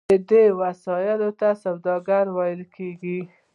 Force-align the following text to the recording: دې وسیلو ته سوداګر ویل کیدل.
دې 0.29 0.43
وسیلو 0.61 1.29
ته 1.39 1.49
سوداګر 1.63 2.25
ویل 2.37 2.61
کیدل. 2.75 3.23